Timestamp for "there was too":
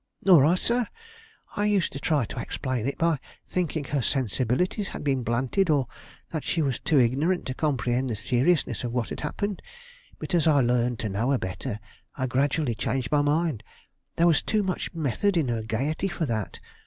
14.15-14.63